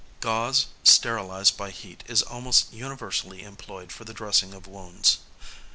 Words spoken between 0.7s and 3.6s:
sterilised by heat, is almost universally